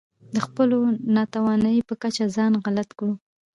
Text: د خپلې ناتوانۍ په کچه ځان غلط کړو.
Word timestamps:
د 0.33 0.35
خپلې 0.45 0.77
ناتوانۍ 1.15 1.77
په 1.89 1.93
کچه 2.01 2.25
ځان 2.35 2.53
غلط 2.65 2.89
کړو. 2.97 3.13